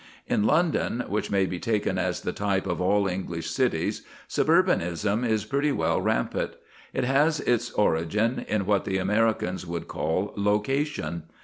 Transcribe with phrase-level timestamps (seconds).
[0.25, 5.45] In London, which may be taken as the type of all English cities, suburbanism is
[5.45, 6.55] pretty well rampant.
[6.91, 11.25] It has its origin in what the Americans would call "location."